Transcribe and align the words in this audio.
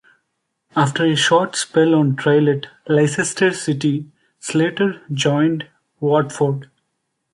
After 0.75 1.05
a 1.05 1.15
short 1.15 1.55
spell 1.55 1.93
on 1.93 2.15
trial 2.15 2.49
at 2.49 2.65
Leicester 2.87 3.53
City, 3.53 4.07
Slater 4.39 4.99
joined 5.13 5.67
Watford. 5.99 6.71